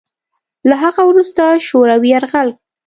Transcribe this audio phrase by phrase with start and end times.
[0.69, 2.49] له هغه وروسته شوروي یرغل